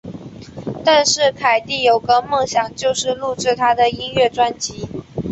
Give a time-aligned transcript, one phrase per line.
[0.83, 4.87] 但是凯蒂有个梦想就是录制她的音乐专辑。